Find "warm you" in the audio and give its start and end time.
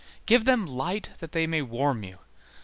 1.61-2.17